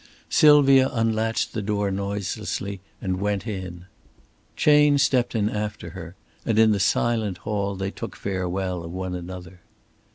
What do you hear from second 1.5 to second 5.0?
the door noiselessly and went in. Chayne